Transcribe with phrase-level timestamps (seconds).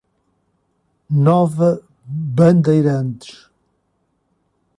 [1.25, 1.69] Nova
[2.09, 3.29] Bandeirantes